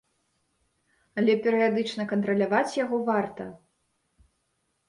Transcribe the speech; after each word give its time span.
Але 1.21 1.33
перыядычна 1.43 2.03
кантраляваць 2.13 2.75
яго 2.83 2.97
варта. 3.11 3.49